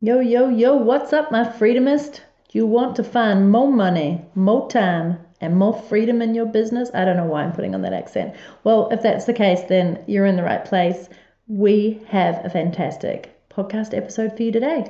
[0.00, 2.20] Yo, yo, yo, what's up, my freedomist?
[2.48, 6.88] Do you want to find more money, more time, and more freedom in your business?
[6.94, 8.36] I don't know why I'm putting on that accent.
[8.62, 11.08] Well, if that's the case, then you're in the right place.
[11.48, 14.88] We have a fantastic podcast episode for you today.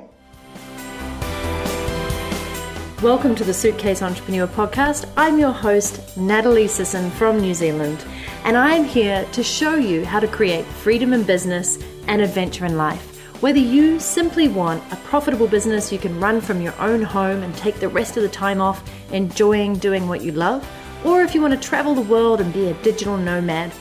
[3.01, 5.09] Welcome to the Suitcase Entrepreneur Podcast.
[5.17, 8.05] I'm your host, Natalie Sisson from New Zealand,
[8.43, 12.77] and I'm here to show you how to create freedom in business and adventure in
[12.77, 13.18] life.
[13.41, 17.55] Whether you simply want a profitable business you can run from your own home and
[17.55, 20.69] take the rest of the time off enjoying doing what you love,
[21.05, 23.71] or if you want to travel the world and be a digital nomad,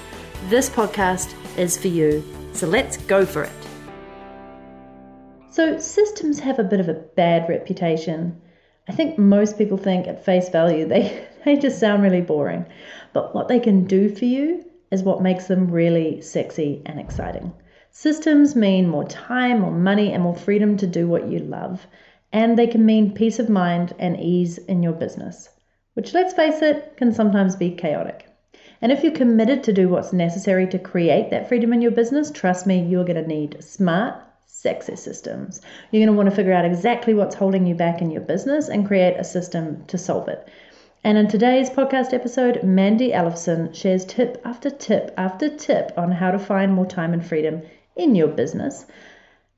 [0.45, 2.23] this podcast is for you.
[2.53, 3.53] So let's go for it.
[5.51, 8.41] So, systems have a bit of a bad reputation.
[8.87, 12.65] I think most people think at face value they, they just sound really boring.
[13.13, 17.53] But what they can do for you is what makes them really sexy and exciting.
[18.01, 21.89] Systems mean more time, more money, and more freedom to do what you love.
[22.33, 25.49] And they can mean peace of mind and ease in your business,
[25.95, 28.29] which, let's face it, can sometimes be chaotic.
[28.81, 32.31] And if you're committed to do what's necessary to create that freedom in your business,
[32.31, 34.15] trust me, you're going to need smart,
[34.47, 35.61] sexy systems.
[35.91, 38.69] You're going to want to figure out exactly what's holding you back in your business
[38.69, 40.47] and create a system to solve it.
[41.03, 46.31] And in today's podcast episode, Mandy Ellefson shares tip after tip after tip on how
[46.31, 47.63] to find more time and freedom
[47.99, 48.87] in your business.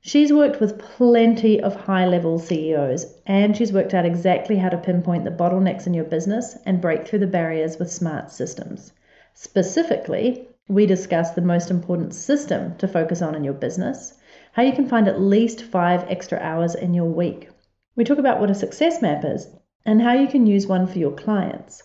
[0.01, 4.77] She's worked with plenty of high level CEOs and she's worked out exactly how to
[4.77, 8.93] pinpoint the bottlenecks in your business and break through the barriers with smart systems.
[9.35, 14.15] Specifically, we discuss the most important system to focus on in your business,
[14.53, 17.49] how you can find at least five extra hours in your week.
[17.95, 19.47] We talk about what a success map is
[19.85, 21.83] and how you can use one for your clients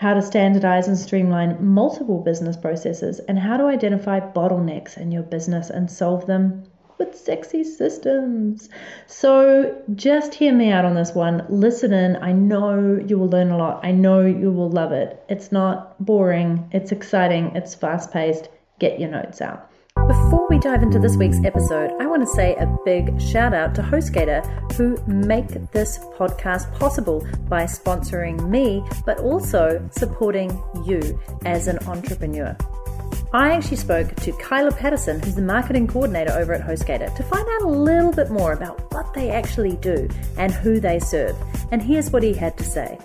[0.00, 5.22] how to standardize and streamline multiple business processes, and how to identify bottlenecks in your
[5.22, 6.64] business and solve them
[6.96, 8.70] with sexy systems.
[9.06, 11.44] So, just hear me out on this one.
[11.50, 12.16] Listen in.
[12.16, 13.84] I know you will learn a lot.
[13.84, 15.22] I know you will love it.
[15.28, 18.48] It's not boring, it's exciting, it's fast paced.
[18.78, 19.70] Get your notes out.
[20.06, 23.74] Before we dive into this week's episode, I want to say a big shout out
[23.76, 30.50] to HostGator, who make this podcast possible by sponsoring me, but also supporting
[30.84, 32.56] you as an entrepreneur.
[33.32, 37.48] I actually spoke to Kyla Patterson, who's the marketing coordinator over at HostGator, to find
[37.48, 41.36] out a little bit more about what they actually do and who they serve.
[41.70, 42.98] And here's what he had to say.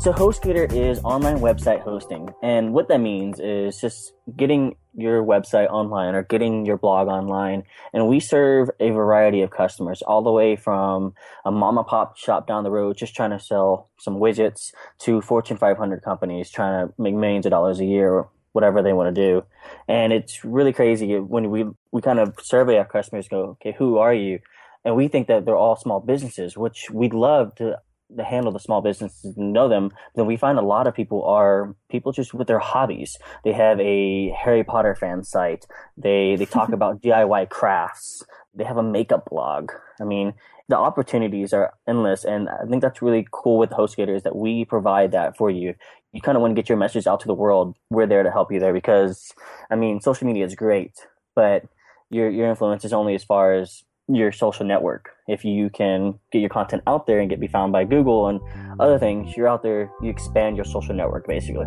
[0.00, 2.28] So HostGator is online website hosting.
[2.42, 7.64] And what that means is just getting your website online or getting your blog online.
[7.92, 11.14] And we serve a variety of customers, all the way from
[11.44, 15.20] a mom and pop shop down the road just trying to sell some widgets to
[15.20, 19.14] Fortune 500 companies trying to make millions of dollars a year or whatever they want
[19.14, 19.44] to do.
[19.88, 23.98] And it's really crazy when we, we kind of survey our customers, go, okay, who
[23.98, 24.40] are you?
[24.84, 27.78] And we think that they're all small businesses, which we'd love to
[28.16, 31.24] to handle the small businesses and know them, then we find a lot of people
[31.24, 33.18] are people just with their hobbies.
[33.44, 35.66] They have a Harry Potter fan site.
[35.96, 38.22] They they talk about DIY crafts.
[38.54, 39.72] They have a makeup blog.
[40.00, 40.34] I mean,
[40.68, 44.64] the opportunities are endless, and I think that's really cool with HostGator is that we
[44.64, 45.74] provide that for you.
[46.12, 47.76] You kind of want to get your message out to the world.
[47.90, 49.32] We're there to help you there because,
[49.70, 50.92] I mean, social media is great,
[51.34, 51.64] but
[52.10, 55.10] your your influence is only as far as your social network.
[55.28, 58.40] If you can get your content out there and get be found by Google and
[58.80, 61.66] other things, you're out there, you expand your social network basically.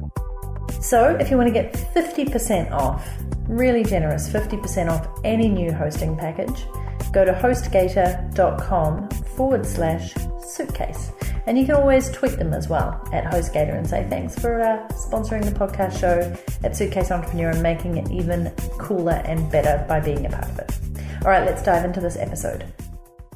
[0.82, 3.08] So, if you want to get 50% off,
[3.48, 6.66] really generous 50% off any new hosting package,
[7.12, 11.12] go to hostgator.com forward slash suitcase.
[11.48, 14.88] And you can always tweet them as well at HostGator and say thanks for uh,
[14.90, 20.00] sponsoring the podcast show at Suitcase Entrepreneur and making it even cooler and better by
[20.00, 20.85] being a part of it.
[21.26, 22.72] All right, let's dive into this episode.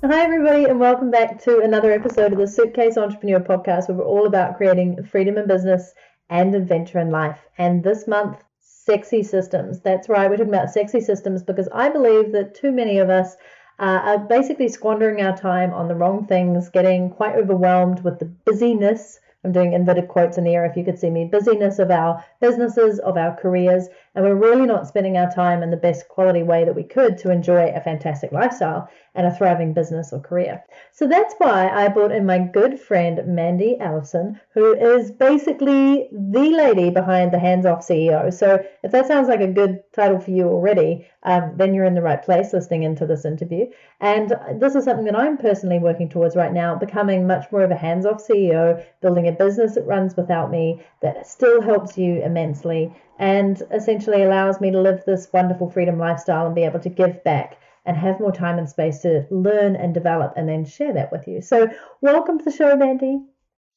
[0.03, 4.03] Hi, everybody, and welcome back to another episode of the Suitcase Entrepreneur Podcast, where we're
[4.03, 5.95] all about creating freedom in business
[6.29, 7.39] and adventure in life.
[7.57, 9.79] And this month, sexy systems.
[9.79, 13.35] That's right, we're talking about sexy systems because I believe that too many of us
[13.79, 18.25] uh, are basically squandering our time on the wrong things, getting quite overwhelmed with the
[18.25, 21.91] busyness I'm doing inverted quotes in the air if you could see me, busyness of
[21.91, 26.08] our businesses, of our careers, and we're really not spending our time in the best
[26.08, 30.20] quality way that we could to enjoy a fantastic lifestyle and a thriving business or
[30.20, 30.64] career.
[30.91, 36.50] So that's why I brought in my good friend Mandy Allison, who is basically the
[36.52, 38.34] lady behind the Hands Off CEO.
[38.34, 41.96] So if that sounds like a good title for you already, um, then you're in
[41.96, 43.66] the right place listening into this interview.
[44.00, 47.72] And this is something that I'm personally working towards right now, becoming much more of
[47.72, 52.22] a hands off CEO, building a business that runs without me, that still helps you
[52.23, 56.89] immensely, and essentially allows me to live this wonderful freedom lifestyle and be able to
[56.89, 60.93] give back and have more time and space to learn and develop and then share
[60.93, 61.41] that with you.
[61.41, 61.69] So,
[62.01, 63.19] welcome to the show, Mandy.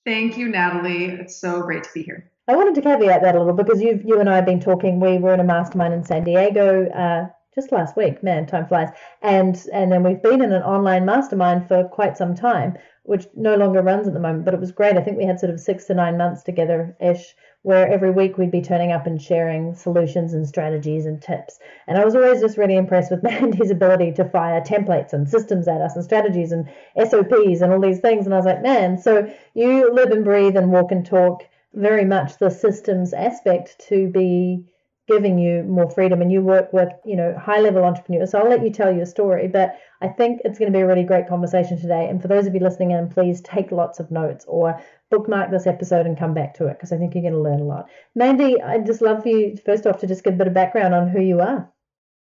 [0.04, 1.06] Thank you, Natalie.
[1.06, 2.30] It's so great to be here.
[2.48, 5.00] I wanted to caveat that a little because you you and I have been talking.
[5.00, 8.22] We were in a mastermind in San Diego uh, just last week.
[8.22, 8.88] Man, time flies.
[9.22, 13.54] And and then we've been in an online mastermind for quite some time, which no
[13.54, 14.44] longer runs at the moment.
[14.44, 14.96] But it was great.
[14.96, 18.38] I think we had sort of six to nine months together ish, where every week
[18.38, 21.60] we'd be turning up and sharing solutions and strategies and tips.
[21.86, 25.68] And I was always just really impressed with Mandy's ability to fire templates and systems
[25.68, 26.68] at us and strategies and
[26.98, 28.26] SOPs and all these things.
[28.26, 31.44] And I was like, man, so you live and breathe and walk and talk
[31.74, 34.64] very much the systems aspect to be
[35.12, 38.30] giving you more freedom and you work with you know high level entrepreneurs.
[38.30, 40.86] So i'll let you tell your story but i think it's going to be a
[40.86, 42.08] really great conversation today.
[42.08, 44.80] And for those of you listening in please take lots of notes or
[45.10, 47.60] bookmark this episode and come back to it because i think you're going to learn
[47.60, 47.88] a lot.
[48.14, 50.94] Mandy i'd just love for you first off to just give a bit of background
[50.94, 51.70] on who you are.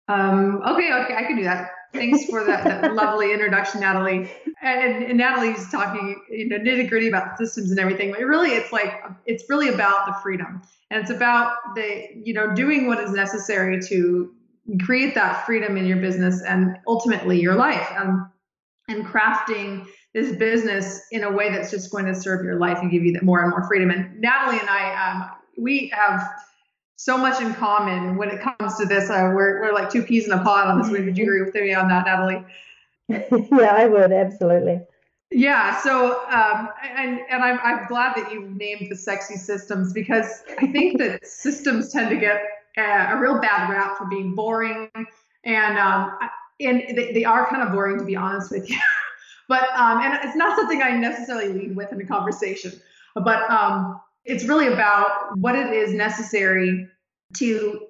[0.08, 4.30] Um, okay okay i can do that Thanks for that, that lovely introduction, Natalie.
[4.60, 8.10] And, and Natalie's talking, you know, nitty gritty about systems and everything.
[8.12, 12.54] But really, it's like it's really about the freedom, and it's about the, you know,
[12.54, 14.34] doing what is necessary to
[14.80, 18.30] create that freedom in your business and ultimately your life, um,
[18.88, 22.90] and crafting this business in a way that's just going to serve your life and
[22.90, 23.90] give you that more and more freedom.
[23.90, 26.22] And Natalie and I, um, we have
[26.98, 29.08] so much in common when it comes to this.
[29.08, 30.90] Uh, we're, we're like two peas in a pod on this.
[30.90, 32.44] Would you agree with me on that, Natalie?
[33.08, 34.80] yeah, I would absolutely.
[35.30, 35.80] Yeah.
[35.80, 40.66] So, um, and and I'm I'm glad that you named the sexy systems because I
[40.66, 42.42] think that systems tend to get
[42.76, 44.90] a, a real bad rap for being boring,
[45.44, 46.18] and um,
[46.60, 48.78] and they, they are kind of boring to be honest with you.
[49.48, 52.72] but um, and it's not something I necessarily lead with in a conversation.
[53.14, 56.86] But um, it's really about what it is necessary
[57.38, 57.80] to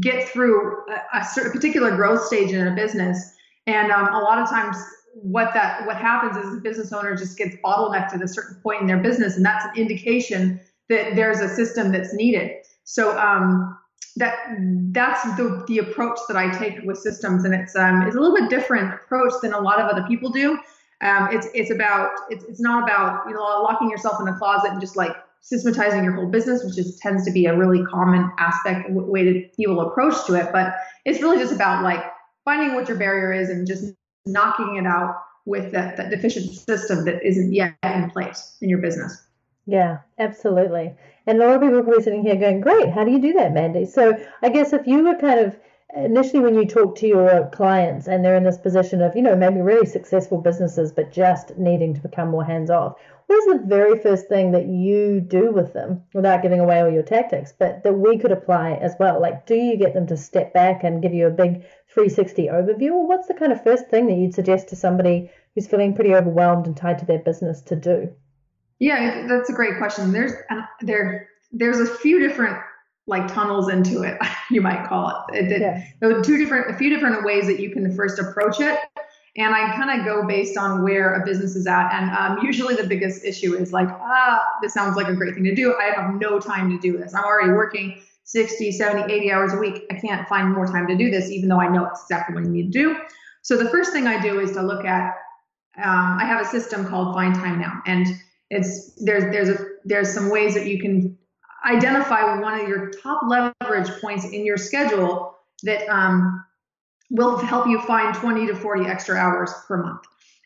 [0.00, 3.34] get through a, a particular growth stage in a business.
[3.66, 4.76] And um, a lot of times,
[5.14, 8.80] what that what happens is the business owner just gets bottlenecked at a certain point
[8.80, 12.52] in their business, and that's an indication that there's a system that's needed.
[12.84, 13.76] So um,
[14.16, 14.38] that
[14.92, 18.36] that's the the approach that I take with systems, and it's um, it's a little
[18.36, 20.52] bit different approach than a lot of other people do.
[21.00, 24.70] Um, it's it's about it's it's not about you know locking yourself in a closet
[24.70, 28.30] and just like systematizing your whole business, which is tends to be a really common
[28.38, 30.50] aspect way that people approach to it.
[30.52, 30.74] But
[31.04, 32.04] it's really just about like
[32.44, 33.94] finding what your barrier is and just
[34.26, 38.78] knocking it out with that, that deficient system that isn't yet in place in your
[38.78, 39.26] business.
[39.66, 40.94] Yeah, absolutely.
[41.26, 43.32] And a lot of people are probably sitting here going, Great, how do you do
[43.34, 43.84] that, Mandy?
[43.84, 45.56] So I guess if you were kind of
[45.94, 49.36] initially when you talk to your clients and they're in this position of, you know,
[49.36, 52.96] maybe really successful businesses but just needing to become more hands off,
[53.28, 56.90] what is the very first thing that you do with them without giving away all
[56.90, 59.20] your tactics, but that we could apply as well?
[59.20, 62.92] Like, do you get them to step back and give you a big 360 overview,
[62.92, 66.14] or what's the kind of first thing that you'd suggest to somebody who's feeling pretty
[66.14, 68.10] overwhelmed and tied to their business to do?
[68.78, 70.10] Yeah, that's a great question.
[70.12, 70.32] There's
[70.80, 72.56] there there's a few different
[73.06, 74.18] like tunnels into it,
[74.50, 75.50] you might call it.
[75.50, 75.84] it yeah.
[76.00, 78.78] There are two different, a few different ways that you can first approach it
[79.36, 81.92] and I kind of go based on where a business is at.
[81.92, 85.44] And um, usually the biggest issue is like, ah, this sounds like a great thing
[85.44, 85.74] to do.
[85.80, 87.14] I have no time to do this.
[87.14, 89.84] I'm already working 60, 70, 80 hours a week.
[89.90, 92.44] I can't find more time to do this, even though I know it's exactly what
[92.44, 92.96] I need to do.
[93.42, 95.14] So the first thing I do is to look at.
[95.82, 98.06] Um, I have a system called Find Time Now, and
[98.50, 101.16] it's there's there's a there's some ways that you can
[101.64, 106.37] identify one of your top leverage points in your schedule that um,
[107.10, 110.02] will help you find 20 to 40 extra hours per month.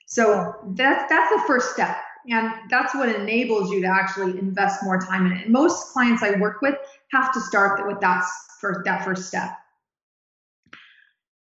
[0.06, 1.96] So that's that's the first step.
[2.28, 5.44] And that's what enables you to actually invest more time in it.
[5.44, 6.76] And most clients I work with
[7.10, 8.24] have to start with that
[8.60, 9.50] first that first step.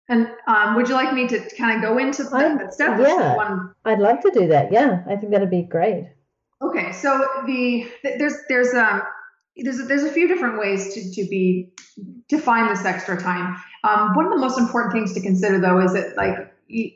[0.09, 2.99] And um, would you like me to kind of go into that, that step?
[2.99, 3.73] Yeah, one?
[3.85, 4.71] I'd love to do that.
[4.71, 6.09] Yeah, I think that'd be great.
[6.61, 9.01] Okay, so the there's there's um
[9.57, 11.71] there's a, there's a few different ways to to be
[12.29, 13.57] to find this extra time.
[13.83, 16.91] Um, one of the most important things to consider, though, is that like you,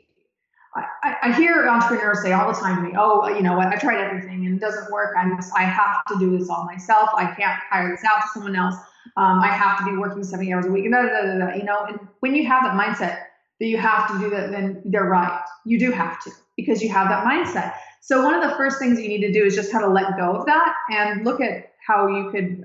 [0.74, 3.68] I, I, hear entrepreneurs say all the time to me, "Oh, you know what?
[3.68, 5.14] I tried everything and it doesn't work.
[5.18, 7.10] I must, I have to do this all myself.
[7.14, 8.76] I can't hire this out to someone else.
[9.16, 11.54] Um, I have to be working 70 hours a week." And da, da, da, da,
[11.54, 13.24] you know, and when you have that mindset
[13.58, 15.42] that you have to do that, then they're right.
[15.64, 17.74] You do have to because you have that mindset.
[18.00, 20.16] So one of the first things you need to do is just kind of let
[20.16, 22.64] go of that and look at how you could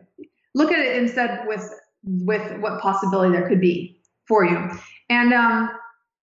[0.55, 1.73] look at it instead with
[2.03, 4.71] with what possibility there could be for you.
[5.09, 5.69] And um,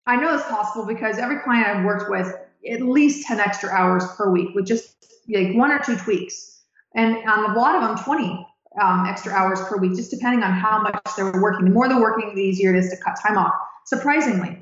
[0.05, 2.33] I know it's possible because every client I've worked with,
[2.71, 4.95] at least 10 extra hours per week with just
[5.27, 6.61] like one or two tweaks.
[6.95, 8.47] And on a lot of them, 20
[8.81, 11.65] um, extra hours per week, just depending on how much they're working.
[11.65, 13.53] The more they're working, the easier it is to cut time off,
[13.85, 14.57] surprisingly.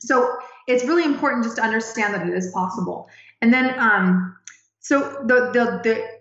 [0.00, 0.36] So
[0.66, 3.08] it's really important just to understand that it is possible.
[3.40, 4.36] And then, um,
[4.80, 6.17] so the, the, the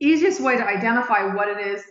[0.00, 1.82] easiest way to identify what it is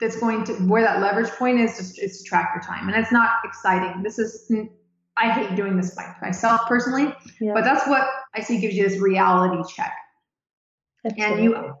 [0.00, 2.88] that's going to, where that leverage point is, just, is to track your time.
[2.88, 4.02] And it's not exciting.
[4.02, 4.50] This is,
[5.16, 7.52] I hate doing this by myself personally, yeah.
[7.54, 9.92] but that's what I see gives you this reality check.
[11.04, 11.34] Absolutely.
[11.34, 11.74] And you,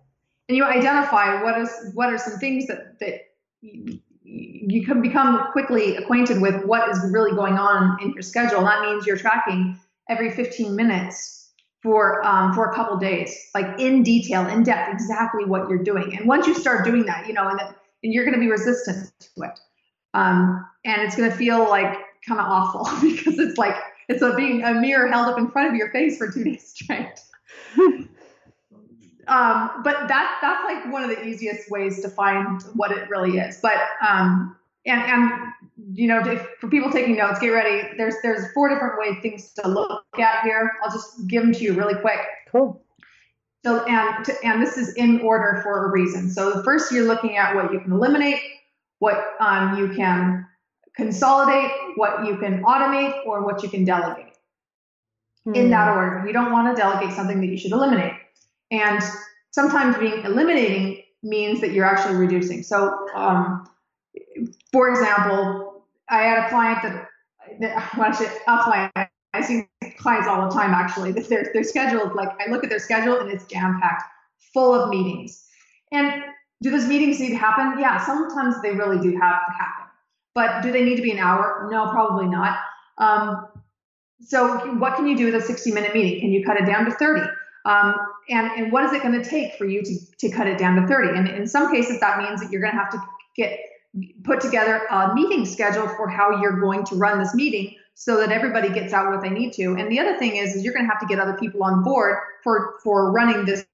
[0.48, 3.20] and you identify what is, what are some things that, that
[3.60, 8.62] you, you can become quickly acquainted with what is really going on in your schedule.
[8.62, 11.37] That means you're tracking every 15 minutes
[11.82, 16.16] for um, for a couple days, like in detail, in depth, exactly what you're doing.
[16.16, 19.12] And once you start doing that, you know, and, and you're going to be resistant
[19.20, 19.60] to it,
[20.14, 23.76] um, and it's going to feel like kind of awful because it's like
[24.08, 26.68] it's a being a mirror held up in front of your face for two days
[26.68, 27.20] straight.
[29.28, 33.38] Um, but that that's like one of the easiest ways to find what it really
[33.38, 33.58] is.
[33.58, 34.56] But um,
[34.86, 35.52] and and
[35.92, 37.88] you know, if, for people taking notes, get ready.
[37.96, 40.72] There's there's four different ways things to look at here.
[40.82, 42.20] I'll just give them to you really quick.
[42.50, 42.82] Cool.
[43.64, 46.30] So and to, and this is in order for a reason.
[46.30, 48.40] So the first you're looking at what you can eliminate,
[48.98, 50.46] what um, you can
[50.94, 54.26] consolidate, what you can automate, or what you can delegate.
[55.46, 55.56] Mm.
[55.56, 55.98] In that hmm.
[55.98, 56.26] order.
[56.26, 58.12] You don't want to delegate something that you should eliminate.
[58.70, 59.02] And
[59.50, 62.62] sometimes being eliminating means that you're actually reducing.
[62.62, 63.66] So, um,
[64.72, 65.67] for example,
[66.10, 67.08] I had a client that,
[67.60, 68.92] that well, actually, a client,
[69.34, 69.66] I see
[69.98, 73.30] clients all the time actually, their, their schedule, like I look at their schedule and
[73.30, 74.04] it's jam packed,
[74.52, 75.44] full of meetings.
[75.92, 76.22] And
[76.62, 77.78] do those meetings need to happen?
[77.78, 79.86] Yeah, sometimes they really do have to happen.
[80.34, 81.68] But do they need to be an hour?
[81.70, 82.58] No, probably not.
[82.98, 83.48] Um,
[84.20, 86.20] so, what can you do with a 60 minute meeting?
[86.20, 87.22] Can you cut it down to 30?
[87.64, 87.94] Um,
[88.28, 90.80] and, and what is it going to take for you to, to cut it down
[90.80, 91.16] to 30?
[91.16, 93.02] And in some cases, that means that you're going to have to
[93.36, 93.58] get
[94.24, 98.30] put together a meeting schedule for how you're going to run this meeting so that
[98.30, 99.74] everybody gets out what they need to.
[99.76, 101.82] And the other thing is, is you're going to have to get other people on
[101.82, 103.66] board for, for running this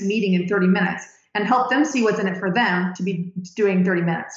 [0.00, 3.32] meeting in 30 minutes and help them see what's in it for them to be
[3.54, 4.36] doing 30 minutes.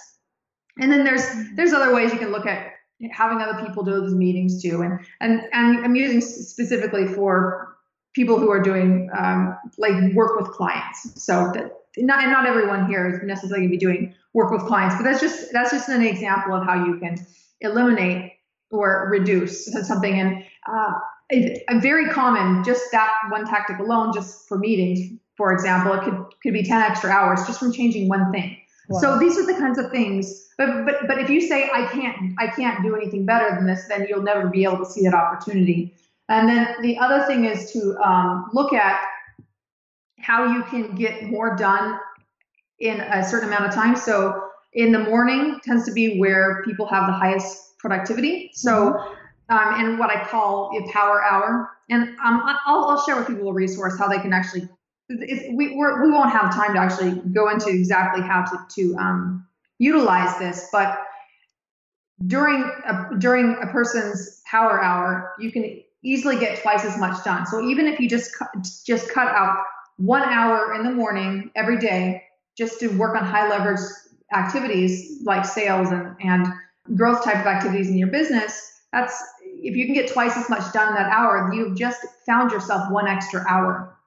[0.79, 1.23] And then there's
[1.55, 2.71] there's other ways you can look at
[3.11, 4.81] having other people do those meetings too.
[4.81, 7.77] And and and I'm using specifically for
[8.13, 11.23] people who are doing um, like work with clients.
[11.23, 14.65] So that not and not everyone here is necessarily going to be doing work with
[14.65, 17.17] clients, but that's just that's just an example of how you can
[17.61, 18.33] eliminate
[18.71, 20.19] or reduce something.
[20.19, 20.93] And uh,
[21.31, 26.25] a very common, just that one tactic alone, just for meetings, for example, it could
[26.41, 28.57] could be 10 extra hours just from changing one thing.
[28.89, 28.99] Wow.
[28.99, 30.49] So these are the kinds of things.
[30.57, 33.87] But but but if you say I can't I can't do anything better than this,
[33.87, 35.95] then you'll never be able to see that opportunity.
[36.29, 39.01] And then the other thing is to um, look at
[40.23, 41.99] how you can get more done
[42.79, 43.95] in a certain amount of time.
[43.95, 48.51] So in the morning tends to be where people have the highest productivity.
[48.53, 49.55] So mm-hmm.
[49.55, 51.69] um, and what I call a power hour.
[51.89, 54.67] And um, I'll, I'll, share with people a resource how they can actually.
[55.09, 58.95] we we're, we will not have time to actually go into exactly how to to
[58.97, 59.45] um,
[59.77, 60.97] utilize this, but
[62.25, 67.45] during a, during a person's power hour, you can easily get twice as much done.
[67.45, 68.49] So even if you just cut,
[68.85, 69.57] just cut out
[69.97, 72.23] one hour in the morning every day
[72.57, 73.79] just to work on high leverage
[74.33, 76.47] activities like sales and, and
[76.95, 80.71] growth type of activities in your business, that's if you can get twice as much
[80.73, 83.97] done in that hour, you've just found yourself one extra hour.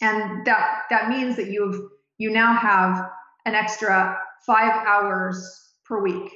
[0.00, 3.10] And that that means that you've you now have
[3.44, 6.32] an extra five hours per week.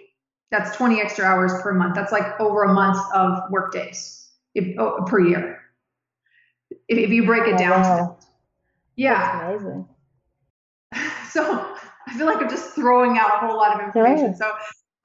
[0.51, 1.95] That's 20 extra hours per month.
[1.95, 5.61] That's like over a month of work days if, oh, per year.
[6.89, 7.81] If, if you break it down.
[7.81, 8.19] Wow.
[8.97, 9.51] Yeah.
[9.51, 9.89] That's amazing.
[11.31, 11.75] So
[12.07, 14.37] I feel like I'm just throwing out a whole lot of information.
[14.37, 14.53] So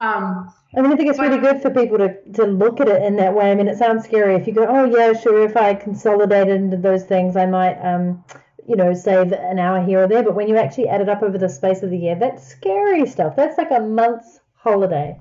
[0.00, 2.86] um, I mean, I think it's but, really good for people to, to look at
[2.86, 3.50] it in that way.
[3.50, 5.44] I mean, it sounds scary if you go, oh yeah, sure.
[5.44, 8.24] If I consolidated into those things, I might, um,
[8.68, 10.22] you know, save an hour here or there.
[10.22, 13.06] But when you actually add it up over the space of the year, that's scary
[13.06, 13.34] stuff.
[13.34, 15.18] That's like a month's holiday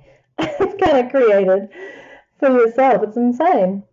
[0.60, 1.70] you've kind of created
[2.40, 3.04] for yourself.
[3.04, 3.84] It's insane.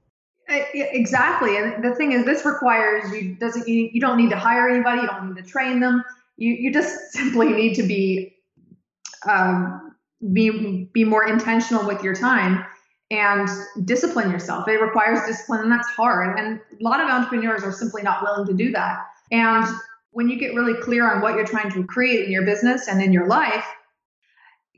[0.48, 4.68] Exactly, and the thing is, this requires you doesn't you, you don't need to hire
[4.68, 6.04] anybody, you don't need to train them.
[6.36, 8.36] You you just simply need to be
[9.28, 9.96] um,
[10.32, 12.64] be be more intentional with your time
[13.10, 13.48] and
[13.84, 14.68] discipline yourself.
[14.68, 16.38] It requires discipline, and that's hard.
[16.38, 18.98] And a lot of entrepreneurs are simply not willing to do that.
[19.32, 19.66] And
[20.10, 23.02] when you get really clear on what you're trying to create in your business and
[23.02, 23.64] in your life,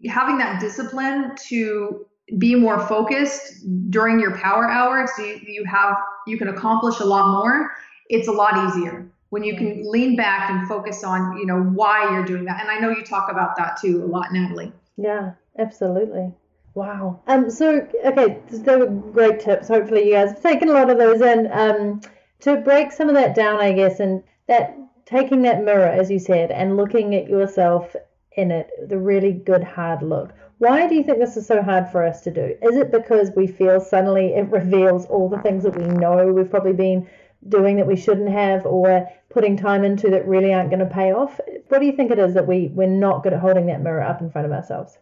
[0.08, 2.06] having that discipline to
[2.36, 7.04] be more focused during your power hours so you, you have you can accomplish a
[7.04, 7.70] lot more
[8.10, 12.10] it's a lot easier when you can lean back and focus on you know why
[12.12, 15.32] you're doing that and i know you talk about that too a lot natalie yeah
[15.58, 16.32] absolutely
[16.78, 17.20] Wow.
[17.26, 17.50] Um.
[17.50, 19.66] So okay, they were great tips.
[19.66, 21.50] Hopefully, you guys have taken a lot of those in.
[21.50, 22.00] Um.
[22.42, 26.20] To break some of that down, I guess, and that taking that mirror, as you
[26.20, 27.96] said, and looking at yourself
[28.36, 30.32] in it, the really good hard look.
[30.58, 32.56] Why do you think this is so hard for us to do?
[32.62, 36.50] Is it because we feel suddenly it reveals all the things that we know we've
[36.50, 37.08] probably been
[37.48, 41.12] doing that we shouldn't have or putting time into that really aren't going to pay
[41.12, 41.40] off?
[41.68, 44.02] What do you think it is that we, we're not good at holding that mirror
[44.02, 44.98] up in front of ourselves?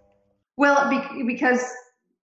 [0.58, 0.90] Well,
[1.26, 1.62] because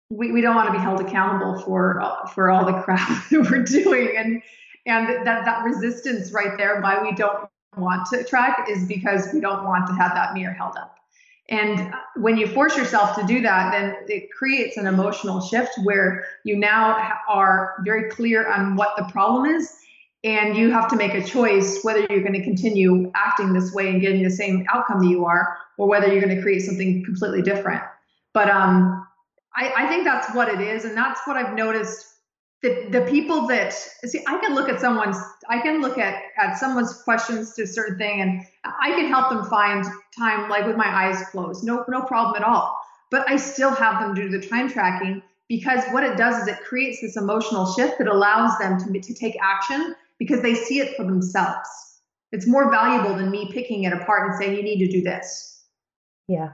[0.09, 2.01] we, we don't want to be held accountable for
[2.33, 4.41] for all the crap that we're doing and
[4.85, 7.47] and that that resistance right there why we don't
[7.77, 10.97] want to track is because we don't want to have that mirror held up.
[11.51, 16.25] And when you force yourself to do that, then it creates an emotional shift where
[16.45, 19.77] you now are very clear on what the problem is.
[20.23, 23.89] And you have to make a choice whether you're going to continue acting this way
[23.89, 27.03] and getting the same outcome that you are, or whether you're going to create something
[27.03, 27.83] completely different.
[28.33, 29.05] But um,
[29.55, 30.85] I, I think that's what it is.
[30.85, 32.10] And that's what I've noticed
[32.61, 35.17] the, the people that see i can look at someone's
[35.49, 39.29] i can look at at someone's questions to a certain thing and i can help
[39.29, 39.85] them find
[40.17, 41.63] time like with my eyes closed.
[41.63, 42.77] No no problem at all.
[43.09, 46.61] But i still have them do the time tracking because what it does is it
[46.61, 50.95] creates this emotional shift that allows them to, to take action because they see it
[50.95, 51.67] for themselves.
[52.31, 55.65] It's more valuable than me picking it apart and saying you need to do this.
[56.27, 56.53] Yeah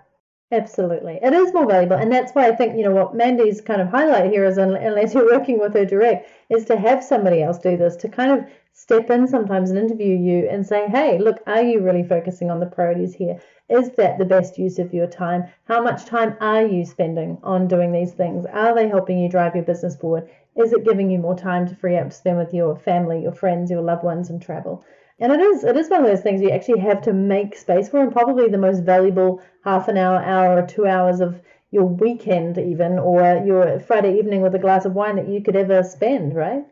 [0.52, 1.20] Absolutely.
[1.24, 1.96] It is more valuable.
[1.98, 5.14] And that's why I think, you know, what Mandy's kind of highlight here is, unless
[5.14, 8.46] you're working with her direct, is to have somebody else do this, to kind of
[8.74, 12.60] step in sometimes and interview you and say, hey, look, are you really focusing on
[12.60, 13.40] the priorities here?
[13.70, 15.46] Is that the best use of your time?
[15.66, 18.46] How much time are you spending on doing these things?
[18.46, 20.30] Are they helping you drive your business forward?
[20.56, 23.34] Is it giving you more time to free up to spend with your family, your
[23.34, 24.84] friends, your loved ones, and travel?
[25.20, 27.90] And it is it is one of those things you actually have to make space
[27.90, 31.86] for, and probably the most valuable half an hour, hour, or two hours of your
[31.86, 35.84] weekend, even, or your Friday evening with a glass of wine that you could ever
[35.84, 36.64] spend, right?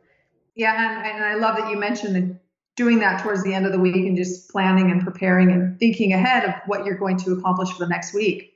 [0.56, 2.40] Yeah, and, and I love that you mentioned
[2.76, 6.14] doing that towards the end of the week and just planning and preparing and thinking
[6.14, 8.54] ahead of what you're going to accomplish for the next week.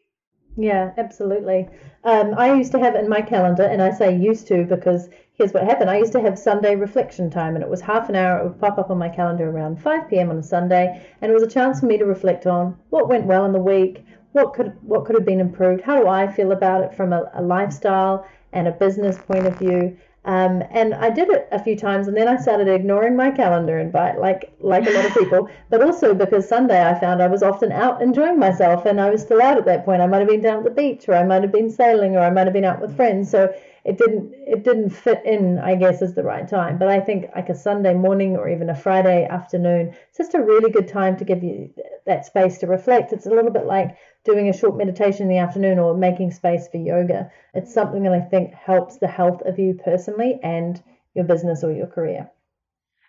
[0.57, 1.67] Yeah, absolutely.
[2.03, 5.09] Um, I used to have it in my calendar, and I say used to because
[5.39, 5.89] here's what happened.
[5.89, 8.39] I used to have Sunday reflection time, and it was half an hour.
[8.39, 10.29] It would pop up on my calendar around 5 p.m.
[10.29, 13.25] on a Sunday, and it was a chance for me to reflect on what went
[13.25, 16.51] well in the week, what could what could have been improved, how do I feel
[16.51, 19.97] about it from a, a lifestyle and a business point of view.
[20.25, 23.79] Um, and I did it a few times, and then I started ignoring my calendar
[23.79, 25.49] invite, like like a lot of people.
[25.69, 29.21] But also because Sunday I found I was often out enjoying myself, and I was
[29.21, 30.01] still out at that point.
[30.01, 32.19] I might have been down at the beach, or I might have been sailing, or
[32.19, 33.31] I might have been out with friends.
[33.31, 33.53] So
[33.85, 36.77] it didn't it didn't fit in i guess is the right time.
[36.77, 40.41] But i think like a sunday morning or even a friday afternoon it's just a
[40.41, 41.73] really good time to give you
[42.05, 43.13] that space to reflect.
[43.13, 46.67] It's a little bit like doing a short meditation in the afternoon or making space
[46.67, 47.31] for yoga.
[47.53, 50.81] It's something that i think helps the health of you personally and
[51.13, 52.29] your business or your career.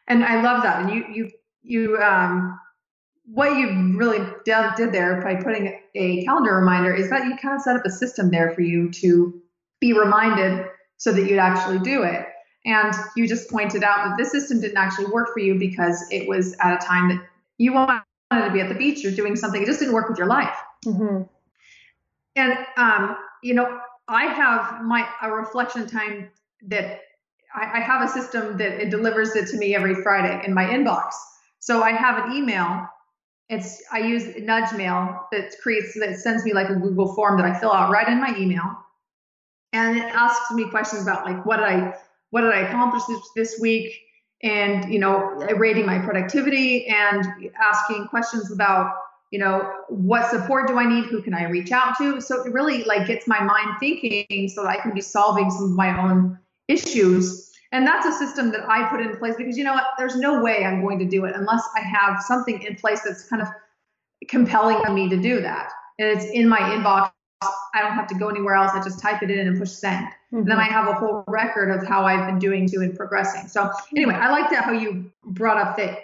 [0.09, 0.83] And i love that.
[0.83, 1.31] And you you
[1.63, 2.59] you um
[3.33, 7.63] what you really did there by putting a calendar reminder is that you kind of
[7.63, 9.41] set up a system there for you to
[9.81, 10.67] be reminded
[10.97, 12.27] so that you'd actually do it.
[12.65, 16.29] And you just pointed out that this system didn't actually work for you because it
[16.29, 17.23] was at a time that
[17.57, 19.63] you wanted to be at the beach or doing something.
[19.63, 20.57] It just didn't work with your life.
[20.85, 21.23] Mm-hmm.
[22.37, 26.31] And, um, you know, I have my a reflection time
[26.67, 27.01] that
[27.55, 30.65] I, I have a system that it delivers it to me every Friday in my
[30.65, 31.13] inbox.
[31.61, 32.89] So I have an email
[33.51, 37.45] it's I use Nudge Mail that creates that sends me like a Google form that
[37.45, 38.79] I fill out right in my email
[39.73, 41.95] and it asks me questions about like what did I
[42.31, 43.95] what did I accomplish this, this week?
[44.43, 45.19] And you know
[45.57, 47.27] rating my productivity and
[47.61, 48.95] asking questions about
[49.31, 51.07] you know what support do I need?
[51.07, 52.21] Who can I reach out to?
[52.21, 55.65] So it really like gets my mind thinking so that I can be solving some
[55.65, 57.49] of my own issues.
[57.73, 59.85] And that's a system that I put in place because you know what?
[59.97, 63.29] There's no way I'm going to do it unless I have something in place that's
[63.29, 63.49] kind of
[64.27, 65.71] compelling me to do that.
[65.99, 68.73] And it's in my inbox I don't have to go anywhere else.
[68.75, 70.07] I just type it in and push send.
[70.07, 70.39] Mm-hmm.
[70.39, 73.49] And then I have a whole record of how I've been doing to and progressing.
[73.49, 75.97] So anyway, I like that how you brought up the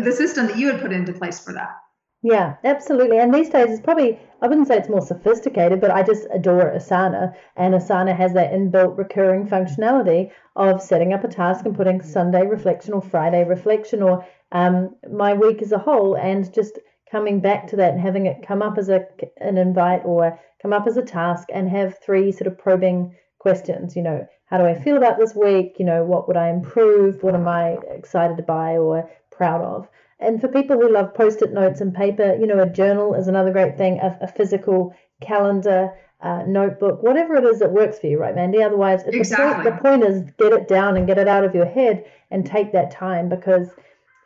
[0.00, 1.76] the system that you had put into place for that.
[2.22, 3.18] Yeah, absolutely.
[3.18, 6.72] And these days it's probably I wouldn't say it's more sophisticated, but I just adore
[6.74, 7.34] Asana.
[7.56, 12.46] And Asana has that inbuilt recurring functionality of setting up a task and putting Sunday
[12.46, 16.78] reflection or Friday reflection or um, my week as a whole and just
[17.10, 19.06] coming back to that and having it come up as a
[19.38, 23.96] an invite or come up as a task and have three sort of probing questions
[23.96, 27.22] you know how do i feel about this week you know what would i improve
[27.22, 31.52] what am i excited to buy or proud of and for people who love post-it
[31.52, 35.92] notes and paper you know a journal is another great thing a, a physical calendar
[36.22, 38.62] uh, notebook, whatever it is that works for you, right, Mandy?
[38.62, 39.64] Otherwise, exactly.
[39.64, 42.04] the, point, the point is get it down and get it out of your head
[42.30, 43.68] and take that time because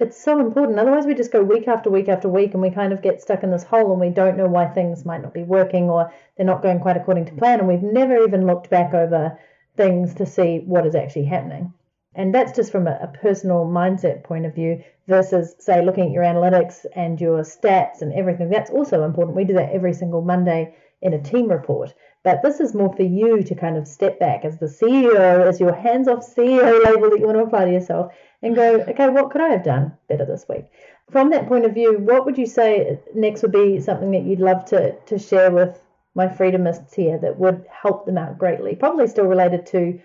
[0.00, 0.78] it's so important.
[0.78, 3.42] Otherwise, we just go week after week after week and we kind of get stuck
[3.42, 6.46] in this hole and we don't know why things might not be working or they're
[6.46, 7.60] not going quite according to plan.
[7.60, 9.38] And we've never even looked back over
[9.76, 11.72] things to see what is actually happening.
[12.16, 16.12] And that's just from a, a personal mindset point of view versus, say, looking at
[16.12, 18.50] your analytics and your stats and everything.
[18.50, 19.36] That's also important.
[19.36, 21.94] We do that every single Monday in a team report.
[22.24, 25.60] But this is more for you to kind of step back as the CEO, as
[25.60, 28.90] your hands off CEO label that you want to apply to yourself, and go, mm-hmm.
[28.90, 30.64] okay, what could I have done better this week?
[31.10, 34.40] From that point of view, what would you say next would be something that you'd
[34.40, 35.82] love to, to share with
[36.14, 38.74] my freedomists here that would help them out greatly?
[38.74, 40.00] Probably still related to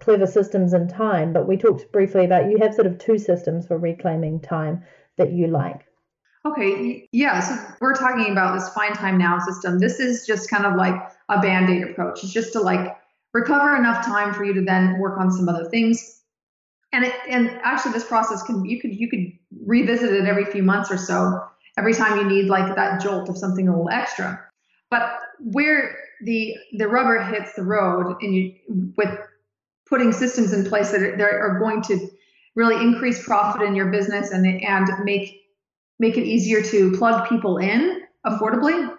[0.00, 3.66] clever systems and time, but we talked briefly about you have sort of two systems
[3.66, 4.82] for reclaiming time
[5.18, 5.84] that you like.
[6.46, 9.78] Okay, yeah, so we're talking about this find time now system.
[9.78, 10.94] This is just kind of like
[11.30, 12.22] a band aid approach.
[12.22, 12.96] It's just to like
[13.32, 16.22] recover enough time for you to then work on some other things.
[16.92, 19.32] And it, and actually this process can you could you could
[19.64, 21.40] revisit it every few months or so,
[21.78, 24.44] every time you need like that jolt of something a little extra.
[24.90, 28.54] But where the the rubber hits the road and you
[28.96, 29.16] with
[29.88, 32.08] putting systems in place that are, that are going to
[32.56, 35.40] really increase profit in your business and and make
[36.00, 38.96] make it easier to plug people in affordably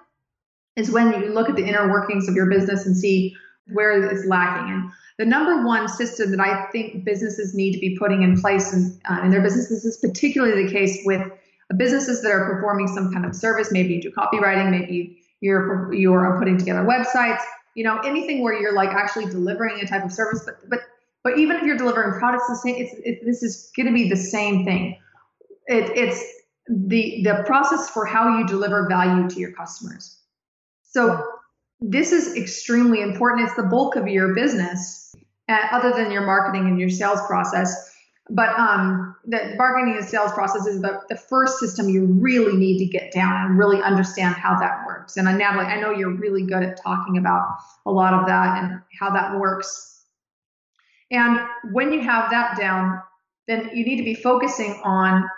[0.81, 3.35] is when you look at the inner workings of your business and see
[3.67, 4.73] where it's lacking.
[4.73, 8.73] And the number one system that I think businesses need to be putting in place
[8.73, 11.21] in, uh, in their businesses is particularly the case with
[11.77, 13.71] businesses that are performing some kind of service.
[13.71, 17.41] Maybe you do copywriting, maybe you're you're putting together websites.
[17.75, 20.43] You know, anything where you're like actually delivering a type of service.
[20.45, 20.79] But but
[21.23, 22.75] but even if you're delivering products, the same.
[22.75, 24.97] It's it, this is going to be the same thing.
[25.67, 26.23] It, it's
[26.67, 30.20] the the process for how you deliver value to your customers.
[30.91, 31.25] So
[31.79, 33.47] this is extremely important.
[33.47, 35.15] It's the bulk of your business,
[35.49, 37.89] uh, other than your marketing and your sales process.
[38.29, 42.77] But um, the marketing and sales process is the, the first system you really need
[42.79, 45.17] to get down and really understand how that works.
[45.17, 47.47] And uh, Natalie, I know you're really good at talking about
[47.85, 50.03] a lot of that and how that works.
[51.09, 51.39] And
[51.71, 53.01] when you have that down,
[53.47, 55.29] then you need to be focusing on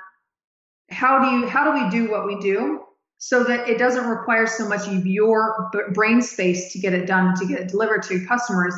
[0.89, 2.81] how do you how do we do what we do
[3.25, 7.33] so that it doesn't require so much of your brain space to get it done
[7.33, 8.75] to get it delivered to customers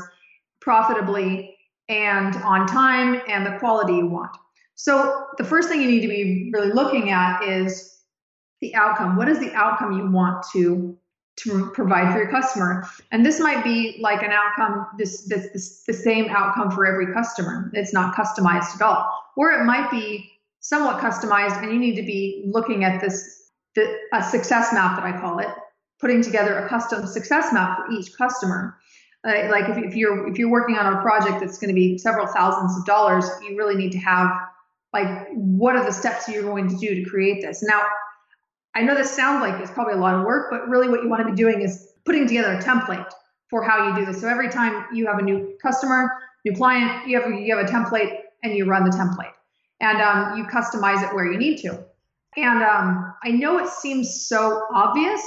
[0.61, 1.57] profitably
[1.89, 4.37] and on time and the quality you want.
[4.75, 8.03] So the first thing you need to be really looking at is
[8.61, 9.15] the outcome.
[9.15, 10.95] What is the outcome you want to
[11.37, 12.87] to provide for your customer?
[13.11, 17.11] And this might be like an outcome this this, this the same outcome for every
[17.11, 17.71] customer.
[17.73, 19.11] It's not customized at all.
[19.35, 20.29] Or it might be
[20.59, 23.44] somewhat customized and you need to be looking at this
[23.75, 25.47] the, a success map that I call it,
[25.99, 28.77] putting together a custom success map for each customer.
[29.25, 31.97] Uh, like if, if you're if you're working on a project that's going to be
[31.97, 34.29] several thousands of dollars, you really need to have
[34.93, 37.63] like what are the steps you're going to do to create this.
[37.63, 37.83] Now,
[38.75, 41.09] I know this sounds like it's probably a lot of work, but really what you
[41.09, 43.09] want to be doing is putting together a template
[43.49, 44.21] for how you do this.
[44.21, 46.11] So every time you have a new customer,
[46.45, 49.33] new client, you have you have a template and you run the template
[49.81, 51.83] and um, you customize it where you need to.
[52.37, 55.21] And um, I know it seems so obvious,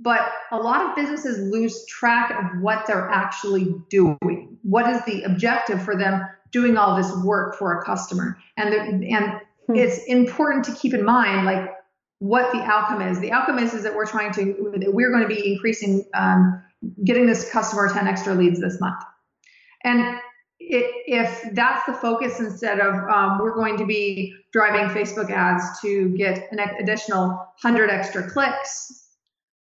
[0.00, 0.20] but
[0.52, 4.58] a lot of businesses lose track of what they're actually doing.
[4.62, 8.38] What is the objective for them doing all this work for a customer?
[8.56, 9.74] And and hmm.
[9.74, 11.70] it's important to keep in mind like
[12.18, 13.20] what the outcome is.
[13.20, 16.62] The outcome is is that we're trying to that we're going to be increasing um,
[17.04, 19.02] getting this customer 10 extra leads this month.
[19.84, 20.18] And
[20.68, 26.08] if that's the focus instead of um, we're going to be driving Facebook ads to
[26.16, 27.28] get an additional
[27.62, 29.08] 100 extra clicks,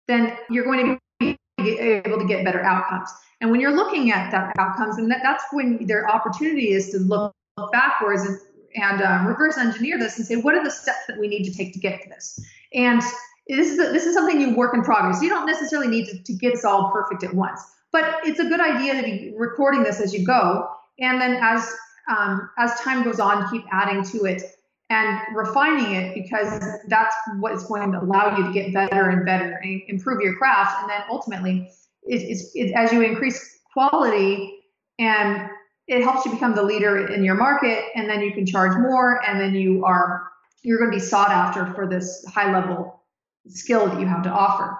[0.08, 3.10] then you're going to be able to get better outcomes.
[3.42, 7.00] And when you're looking at that outcomes, and that, that's when their opportunity is to
[7.00, 8.40] look, look backwards and,
[8.76, 11.54] and um, reverse engineer this and say, what are the steps that we need to
[11.54, 12.40] take to get to this?
[12.74, 13.02] And
[13.48, 15.22] this is a, this is something you work in progress.
[15.22, 18.46] You don't necessarily need to, to get this all perfect at once, but it's a
[18.46, 21.72] good idea to be recording this as you go and then as
[22.08, 24.44] um, as time goes on, keep adding to it
[24.90, 29.26] and refining it because that's what is going to allow you to get better and
[29.26, 30.82] better and improve your craft.
[30.82, 31.72] And then ultimately,
[32.04, 34.60] it, it's, it, as you increase quality
[35.00, 35.50] and
[35.88, 39.24] it helps you become the leader in your market, and then you can charge more,
[39.28, 40.32] and then you are
[40.64, 43.04] you're going to be sought after for this high level
[43.48, 44.76] skill that you have to offer.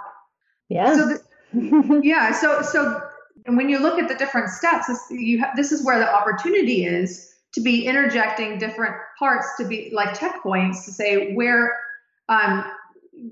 [0.68, 0.96] Yeah.
[0.96, 1.20] So
[1.54, 2.32] the, yeah.
[2.32, 3.05] So so
[3.46, 6.12] and when you look at the different steps, this, you ha- this is where the
[6.12, 11.78] opportunity is to be interjecting different parts to be like checkpoints to say where
[12.28, 12.66] um,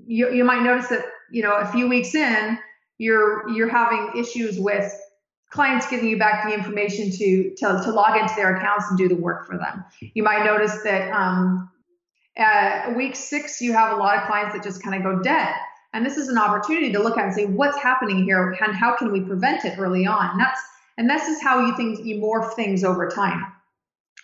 [0.06, 2.58] you, you might notice that you know a few weeks in
[2.98, 4.92] you're you're having issues with
[5.50, 9.08] clients giving you back the information to, to, to log into their accounts and do
[9.08, 9.84] the work for them.
[10.00, 11.70] You might notice that um,
[12.36, 15.54] at week six, you have a lot of clients that just kind of go dead.
[15.94, 18.96] And this is an opportunity to look at and say, what's happening here and how
[18.96, 20.30] can we prevent it early on?
[20.32, 20.60] And that's
[20.98, 23.46] and this is how you think you morph things over time.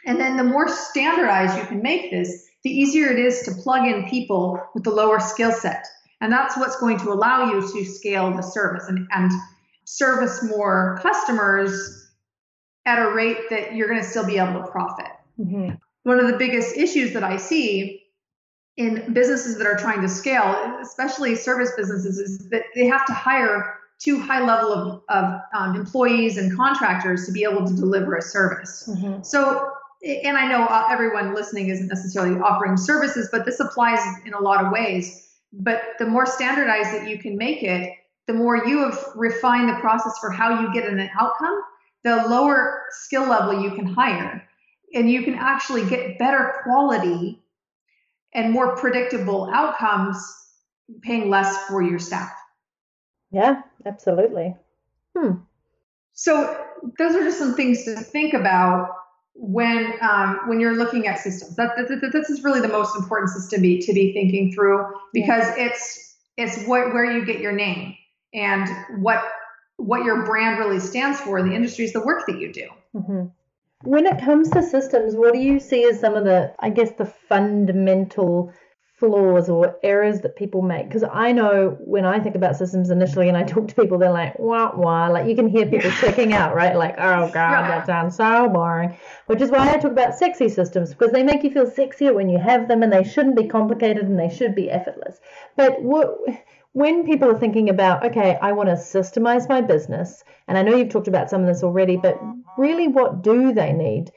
[0.07, 3.87] And then the more standardized you can make this, the easier it is to plug
[3.87, 5.87] in people with the lower skill set.
[6.21, 9.33] And that's what's going to allow you to scale the service and, and
[9.85, 12.09] service more customers
[12.87, 15.11] at a rate that you're going to still be able to profit.
[15.39, 15.75] Mm-hmm.
[16.05, 18.00] One of the biggest issues that I see
[18.81, 23.12] in businesses that are trying to scale, especially service businesses, is that they have to
[23.12, 28.16] hire too high level of, of um, employees and contractors to be able to deliver
[28.16, 28.88] a service.
[28.90, 29.23] Mm-hmm.
[29.23, 29.71] So,
[30.03, 34.40] and I know uh, everyone listening isn't necessarily offering services, but this applies in a
[34.40, 35.29] lot of ways.
[35.53, 37.93] But the more standardized that you can make it,
[38.27, 41.61] the more you have refined the process for how you get an outcome,
[42.03, 44.43] the lower skill level you can hire.
[44.95, 47.39] And you can actually get better quality
[48.35, 50.19] and more predictable outcomes
[51.03, 52.31] paying less for your staff.
[53.31, 54.57] Yeah, absolutely.
[55.16, 55.33] Hmm.
[56.12, 56.66] So
[56.99, 58.90] those are just some things to think about
[59.35, 61.57] when um, when you're looking at systems.
[61.57, 64.53] That, that, that, this is really the most important system to be to be thinking
[64.53, 65.66] through because yeah.
[65.66, 67.95] it's it's what where you get your name
[68.35, 68.69] and
[69.03, 69.25] what
[69.77, 72.69] what your brand really stands for in the industry is the work that you do.
[72.95, 73.27] Mm-hmm.
[73.83, 76.93] When it comes to systems, what do you see as some of the, I guess,
[76.93, 78.53] the fundamental
[78.99, 80.87] flaws or errors that people make?
[80.87, 84.11] Because I know when I think about systems initially and I talk to people, they're
[84.11, 85.09] like, wah, wah.
[85.09, 86.77] Like you can hear people checking out, right?
[86.77, 88.95] Like, oh, God, that sounds so boring.
[89.29, 92.29] Which is why I talk about sexy systems because they make you feel sexier when
[92.29, 95.21] you have them and they shouldn't be complicated and they should be effortless.
[95.57, 96.19] But what
[96.73, 100.77] when people are thinking about, okay, I want to systemize my business, and I know
[100.77, 102.21] you've talked about some of this already, but
[102.57, 104.13] really what do they need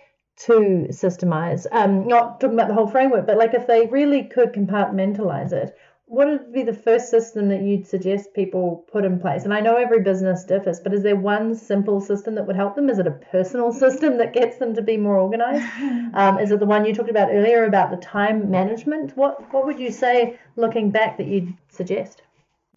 [0.46, 1.66] to systemize?
[1.72, 5.76] Um, not talking about the whole framework, but like if they really could compartmentalize it,
[6.06, 9.46] what would be the first system that you'd suggest people put in place?
[9.46, 12.76] And I know every business differs, but is there one simple system that would help
[12.76, 12.88] them?
[12.88, 15.66] Is it a personal system that gets them to be more organized?
[16.14, 19.18] Um, is it the one you talked about earlier about the time management?
[19.18, 22.22] What what would you say looking back that you'd suggest?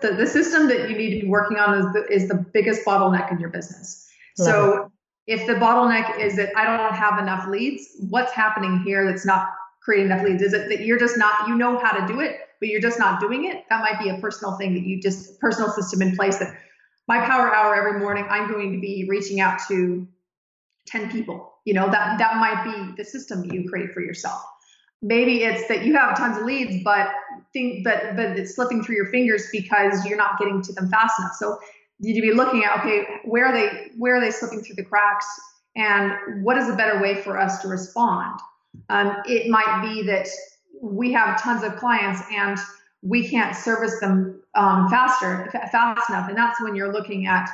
[0.00, 2.85] The, the system that you need to be working on is the, is the biggest
[2.85, 4.09] bottleneck in your business.
[4.38, 4.90] Love so
[5.26, 5.40] it.
[5.40, 9.48] if the bottleneck is that I don't have enough leads, what's happening here that's not
[9.82, 10.42] creating enough leads?
[10.42, 12.98] Is it that you're just not, you know how to do it, but you're just
[12.98, 13.64] not doing it?
[13.70, 16.54] That might be a personal thing that you just, personal system in place that
[17.09, 20.06] my power hour every morning, I'm going to be reaching out to
[20.88, 21.54] 10 people.
[21.64, 24.44] You know, that, that might be the system that you create for yourself
[25.02, 27.09] maybe it's that you have tons of leads, but
[27.52, 31.18] think but but it's slipping through your fingers because you're not getting to them fast
[31.18, 31.35] enough.
[31.35, 31.59] So
[31.98, 34.76] you need to be looking at okay, where are they where are they slipping through
[34.76, 35.26] the cracks,
[35.76, 38.40] and what is a better way for us to respond?
[38.88, 40.28] Um, it might be that
[40.82, 42.59] we have tons of clients and
[43.02, 47.48] we can't service them um, faster fast enough, and that's when you're looking at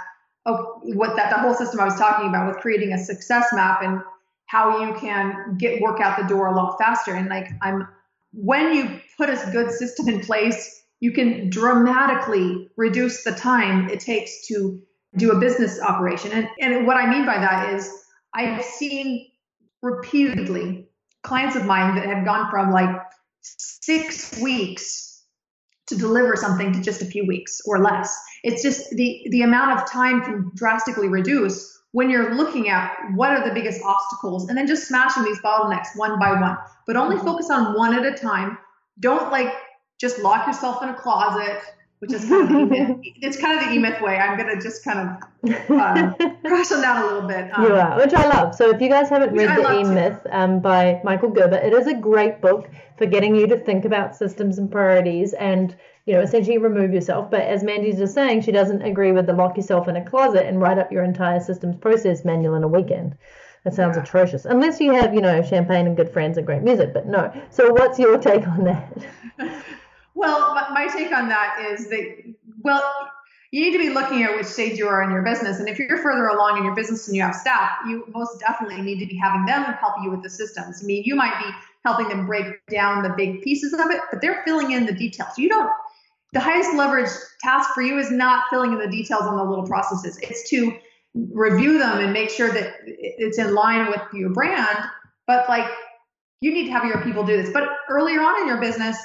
[0.46, 3.82] oh, what that the whole system I was talking about with creating a success map
[3.82, 4.00] and
[4.46, 7.14] how you can get work out the door a lot faster.
[7.14, 7.88] And like I'm
[8.32, 14.00] when you put a good system in place, you can dramatically reduce the time it
[14.00, 14.80] takes to
[15.16, 16.32] do a business operation.
[16.32, 17.90] And, and what I mean by that is
[18.34, 19.30] I've seen
[19.82, 20.88] repeatedly
[21.22, 22.96] clients of mine that have gone from like
[23.42, 25.24] six weeks
[25.88, 28.16] to deliver something to just a few weeks or less.
[28.44, 33.30] It's just the, the amount of time can drastically reduce when you're looking at what
[33.30, 37.16] are the biggest obstacles and then just smashing these bottlenecks one by one, but only
[37.16, 37.26] mm-hmm.
[37.26, 38.58] focus on one at a time.
[39.00, 39.52] Don't like
[40.00, 41.60] just lock yourself in a closet,
[42.00, 42.96] which is kind of the e-myth.
[43.20, 44.16] it's kind of the e-myth way.
[44.16, 47.56] I'm gonna just kind of um, crash on that a little bit.
[47.56, 48.54] Um, are, which I love.
[48.54, 51.94] So if you guys haven't read the E-Myth um, by Michael Gerber, it is a
[51.94, 55.76] great book for getting you to think about systems and priorities and
[56.06, 57.30] you know, essentially remove yourself.
[57.30, 60.46] But as Mandy's just saying, she doesn't agree with the lock yourself in a closet
[60.46, 63.16] and write up your entire systems process manual in a weekend.
[63.64, 64.02] That sounds yeah.
[64.02, 64.44] atrocious.
[64.44, 67.32] Unless you have, you know, champagne and good friends and great music, but no.
[67.50, 68.92] So what's your take on that?
[70.14, 72.82] well, my take on that is that, well,
[73.52, 75.60] you need to be looking at which stage you are in your business.
[75.60, 78.82] And if you're further along in your business and you have staff, you most definitely
[78.82, 80.82] need to be having them help you with the systems.
[80.82, 81.50] I mean, you might be
[81.84, 85.36] helping them break down the big pieces of it, but they're filling in the details.
[85.36, 85.70] You don't
[86.32, 89.66] the highest leverage task for you is not filling in the details on the little
[89.66, 90.18] processes.
[90.22, 90.76] It's to
[91.14, 94.78] review them and make sure that it's in line with your brand.
[95.26, 95.70] But like
[96.40, 97.52] you need to have your people do this.
[97.52, 98.98] But earlier on in your business,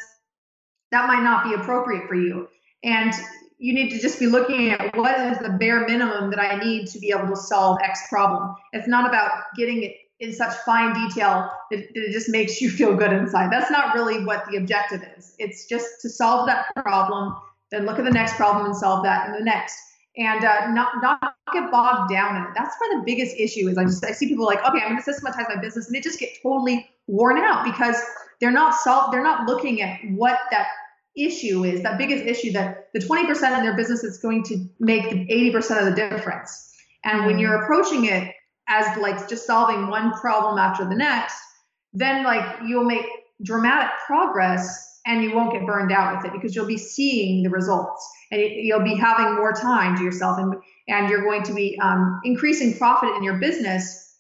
[0.92, 2.48] that might not be appropriate for you.
[2.84, 3.13] And
[3.60, 6.88] you need to just be looking at what is the bare minimum that I need
[6.88, 8.56] to be able to solve X problem.
[8.72, 12.96] It's not about getting it in such fine detail that it just makes you feel
[12.96, 13.52] good inside.
[13.52, 15.36] That's not really what the objective is.
[15.40, 17.36] It's just to solve that problem,
[17.72, 19.78] then look at the next problem and solve that and the next.
[20.18, 22.50] And uh, not not get bogged down in it.
[22.56, 23.78] That's where the biggest issue is.
[23.78, 26.00] I just I see people like, okay, I'm going to systematize my business, and they
[26.00, 27.96] just get totally worn out because
[28.42, 30.70] they're not solve they're not looking at what that
[31.16, 35.04] issue is, that biggest issue that the 20% in their business is going to make
[35.04, 36.72] 80% of the difference.
[37.04, 38.34] And when you're approaching it
[38.68, 41.38] as like just solving one problem after the next,
[41.94, 43.06] then like you'll make
[43.44, 47.50] dramatic progress and you won't get burned out with it because you'll be seeing the
[47.50, 50.56] results and you'll be having more time to yourself and,
[50.90, 54.16] and you're going to be um, increasing profit in your business.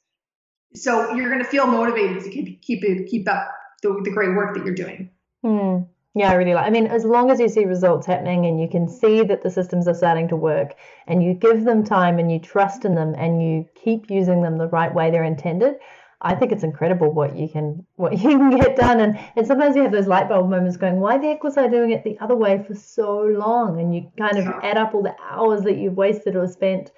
[0.75, 3.49] So you're going to feel motivated to keep, keep, keep up
[3.83, 5.09] the, the great work that you're doing.
[5.43, 5.79] Hmm.
[6.17, 6.65] Yeah, I really like.
[6.65, 9.51] I mean, as long as you see results happening and you can see that the
[9.51, 10.73] systems are starting to work,
[11.05, 14.57] and you give them time and you trust in them and you keep using them
[14.57, 15.75] the right way they're intended,
[16.21, 18.99] I think it's incredible what you can what you can get done.
[18.99, 21.67] And and sometimes you have those light bulb moments going, why the heck was I
[21.67, 23.79] doing it the other way for so long?
[23.79, 26.91] And you kind of add up all the hours that you've wasted or spent,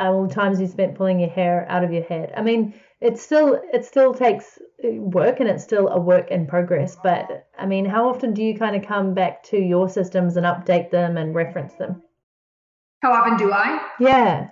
[0.00, 2.32] uh, all the times you spent pulling your hair out of your head.
[2.36, 2.74] I mean,
[3.04, 7.66] it still it still takes work and it's still a work in progress but i
[7.66, 11.16] mean how often do you kind of come back to your systems and update them
[11.16, 12.02] and reference them?
[13.02, 13.86] How often do i?
[14.00, 14.48] Yeah.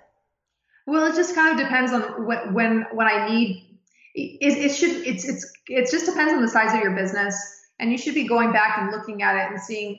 [0.85, 3.79] Well it just kind of depends on what when when i need.
[4.15, 7.35] It, it should it's it's it just depends on the size of your business
[7.79, 9.97] and you should be going back and looking at it and seeing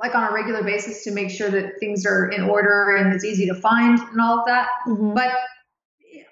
[0.00, 3.24] like on a regular basis to make sure that things are in order and it's
[3.24, 4.68] easy to find and all of that.
[4.86, 5.12] Mm-hmm.
[5.12, 5.32] but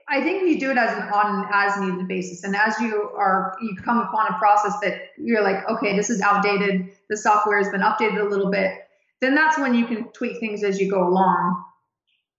[0.09, 2.45] I think you do it as an on an as needed basis.
[2.45, 6.21] And as you are, you come upon a process that you're like, okay, this is
[6.21, 6.91] outdated.
[7.09, 8.73] The software has been updated a little bit.
[9.21, 11.65] Then that's when you can tweak things as you go along.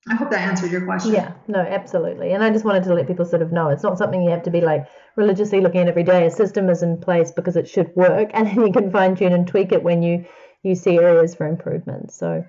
[0.07, 1.13] I hope that answered your question.
[1.13, 2.33] Yeah, no, absolutely.
[2.33, 4.43] And I just wanted to let people sort of know it's not something you have
[4.43, 6.27] to be like religiously looking at every day.
[6.27, 9.33] A system is in place because it should work, and then you can fine tune
[9.33, 10.25] and tweak it when you
[10.61, 12.11] you see areas for improvement.
[12.11, 12.45] So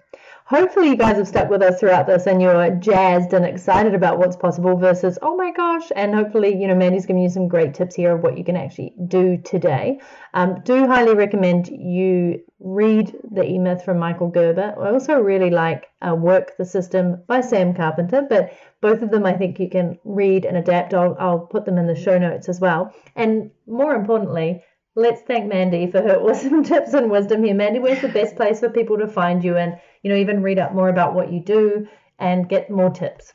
[0.47, 4.19] hopefully you guys have stuck with us throughout this and you're jazzed and excited about
[4.19, 7.75] what's possible versus oh my gosh and hopefully you know mandy's giving you some great
[7.75, 10.01] tips here of what you can actually do today.
[10.35, 14.75] Um, do highly recommend you read the e-myth from michael gerber.
[14.81, 19.27] I also really like uh, work the system by sam carpenter but both of them
[19.27, 20.95] i think you can read and adapt.
[20.95, 22.95] I'll, I'll put them in the show notes as well.
[23.17, 24.63] And more importantly
[24.97, 27.55] let's thank Mandy for her awesome tips and wisdom here.
[27.55, 30.59] Mandy, where's the best place for people to find you and, you know, even read
[30.59, 31.87] up more about what you do
[32.19, 33.35] and get more tips?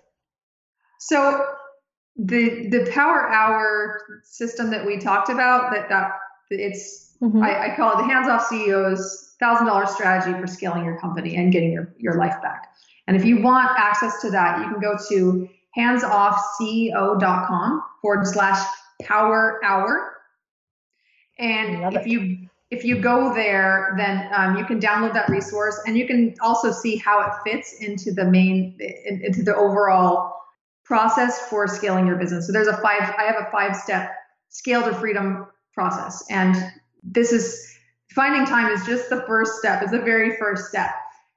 [1.00, 1.46] So
[2.18, 6.12] the the power hour system that we talked about, that that
[6.50, 7.42] it's mm-hmm.
[7.42, 11.38] I, I call it the hands off CEO's thousand dollar strategy for scaling your company
[11.38, 12.68] and getting your, your life back.
[13.08, 18.64] And if you want access to that, you can go to handsoffceo.com forward slash
[19.02, 20.11] power hour
[21.40, 22.08] and if it.
[22.08, 26.34] you if you go there, then um, you can download that resource, and you can
[26.42, 30.34] also see how it fits into the main into the overall
[30.86, 32.48] process for scaling your business.
[32.48, 33.14] So there's a five.
[33.18, 34.12] I have a five step
[34.50, 36.56] scale to freedom process, and
[37.04, 37.78] this is
[38.16, 39.82] finding time is just the first step.
[39.82, 40.92] It's the very first step.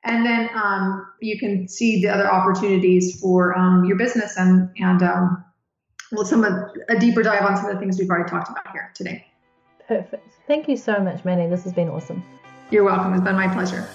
[0.05, 5.03] And then um, you can see the other opportunities for um, your business and and
[5.03, 5.45] um,
[6.13, 6.53] well, some of
[6.89, 9.27] a deeper dive on some of the things we've already talked about here today.
[9.87, 10.27] Perfect.
[10.47, 11.47] Thank you so much, Mandy.
[11.47, 12.23] This has been awesome.
[12.71, 13.13] You're welcome.
[13.15, 13.89] It's been my pleasure.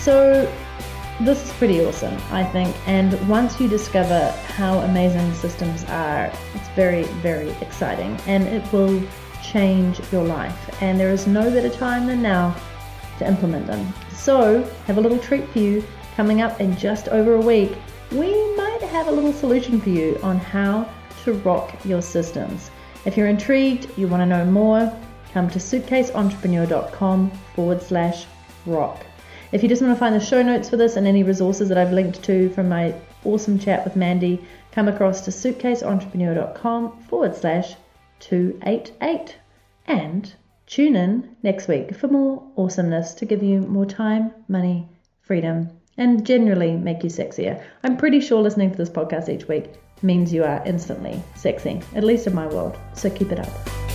[0.00, 0.52] So,
[1.20, 2.76] this is pretty awesome, I think.
[2.86, 9.02] And once you discover how amazing systems are, it's very, very exciting and it will
[9.42, 10.82] change your life.
[10.82, 12.54] And there is no better time than now
[13.18, 13.92] to implement them.
[14.12, 15.82] So, have a little treat for you
[16.14, 17.76] coming up in just over a week.
[18.12, 20.88] We might have a little solution for you on how
[21.24, 22.70] to rock your systems.
[23.04, 24.92] If you're intrigued, you want to know more,
[25.32, 28.26] come to suitcaseentrepreneur.com forward slash
[28.64, 29.04] rock.
[29.52, 31.78] If you just want to find the show notes for this and any resources that
[31.78, 32.94] I've linked to from my
[33.24, 37.74] awesome chat with Mandy, come across to suitcaseentrepreneur.com forward slash
[38.20, 39.36] 288.
[39.86, 40.32] And
[40.66, 44.88] tune in next week for more awesomeness to give you more time, money,
[45.22, 47.62] freedom, and generally make you sexier.
[47.84, 49.70] I'm pretty sure listening to this podcast each week
[50.02, 52.76] means you are instantly sexy, at least in my world.
[52.94, 53.85] So keep it up.